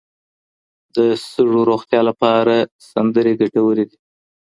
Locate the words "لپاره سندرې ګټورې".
2.09-3.83